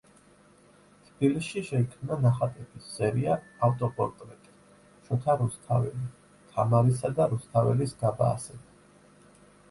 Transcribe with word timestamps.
თბილისში 1.07 1.61
შეიქმნა 1.65 2.15
ნახატების 2.21 2.87
სერია: 2.93 3.35
„ავტოპორტრეტი“, 3.67 4.49
„შოთა 5.09 5.35
რუსთაველი“, 5.41 6.01
„თამარისა 6.55 7.13
და 7.21 7.29
რუსთაველის 7.35 7.95
გაბაასება“. 8.01 9.31